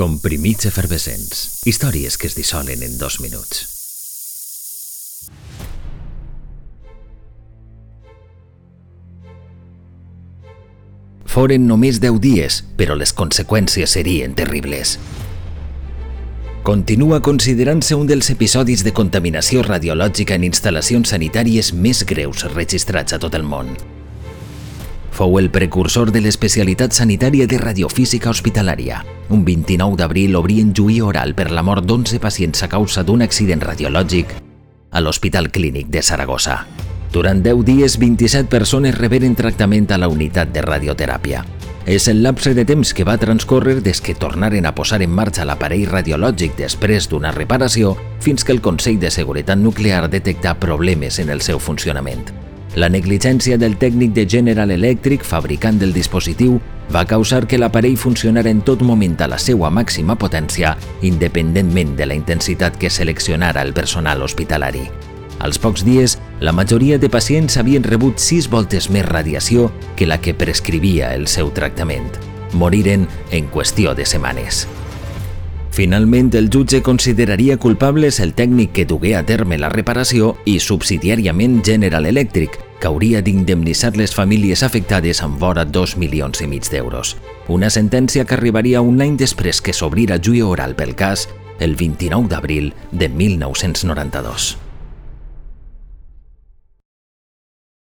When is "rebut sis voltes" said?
67.82-68.90